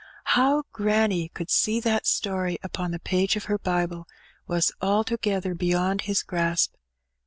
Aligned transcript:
How 0.23 0.63
granny 0.71 1.29
could 1.29 1.51
see 1.51 1.79
that 1.81 2.07
story 2.07 2.57
upon 2.63 2.89
the 2.89 2.97
page 2.97 3.35
of 3.35 3.43
her 3.43 3.59
Bible 3.59 4.07
was 4.47 4.71
altogether 4.81 5.53
beyond 5.53 6.01
his 6.01 6.23
grasp. 6.23 6.73